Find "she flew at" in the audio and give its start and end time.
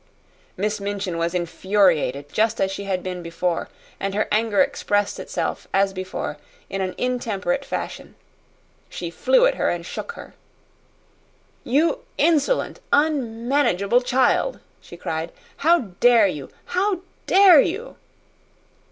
8.89-9.53